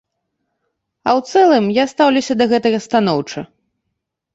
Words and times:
А 1.07 1.11
ў 1.17 1.35
цэлым 1.35 1.65
я 1.77 1.85
стаўлюся 1.95 2.33
да 2.43 2.51
гэтага 2.57 2.77
станоўча. 2.91 3.41